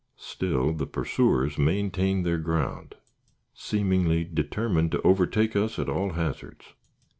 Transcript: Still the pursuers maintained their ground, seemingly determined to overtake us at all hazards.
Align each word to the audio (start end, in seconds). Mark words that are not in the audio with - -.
Still 0.17 0.73
the 0.73 0.87
pursuers 0.87 1.59
maintained 1.59 2.25
their 2.25 2.39
ground, 2.39 2.95
seemingly 3.53 4.23
determined 4.23 4.91
to 4.93 5.01
overtake 5.03 5.55
us 5.55 5.77
at 5.77 5.89
all 5.89 6.13
hazards. 6.13 6.73